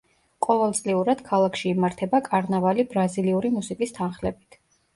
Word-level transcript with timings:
ყოველწლიურად, 0.45 1.21
ქალაქში 1.27 1.67
იმართება 1.73 2.21
კარნავალი 2.29 2.89
ბრაზილიური 2.97 3.55
მუსიკის 3.61 3.97
თანხლებით. 4.03 4.63